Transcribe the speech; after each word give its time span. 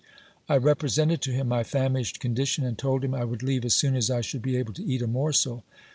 I 0.49 0.57
rep 0.57 0.81
resented 0.81 1.21
to 1.21 1.31
him 1.31 1.47
my 1.49 1.61
famished 1.63 2.19
condition, 2.19 2.63
and 2.65 2.75
told 2.75 3.03
him 3.03 3.13
I 3.13 3.23
would 3.23 3.43
leave 3.43 3.63
as 3.65 3.75
soon 3.75 3.95
as 3.95 4.09
I 4.09 4.21
should 4.21 4.41
bo 4.41 4.49
able 4.49 4.73
to 4.73 4.83
eat 4.83 5.03
a 5.03 5.07
morsel. 5.07 5.63